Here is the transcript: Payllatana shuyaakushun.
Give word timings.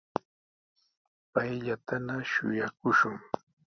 Payllatana 1.33 2.15
shuyaakushun. 2.31 3.15